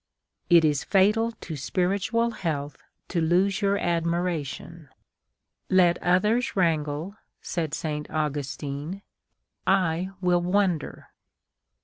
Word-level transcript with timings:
It 0.49 0.65
is 0.65 0.83
fatal 0.83 1.31
to 1.33 1.55
spiritual 1.55 2.31
health 2.31 2.75
to 3.09 3.21
lose 3.21 3.61
your 3.61 3.77
admiration." 3.77 4.89
Let 5.69 6.01
others 6.01 6.55
wrangle," 6.55 7.17
said 7.39 7.75
St. 7.75 8.09
Augustine:" 8.09 9.03
I 9.67 10.09
will 10.19 10.41
wonder." 10.41 11.09